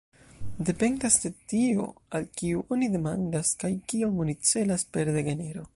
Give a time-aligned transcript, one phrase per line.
[0.69, 1.85] Dependas de tio,
[2.19, 5.67] al kiu oni demandas kaj kion oni celas per "degenero".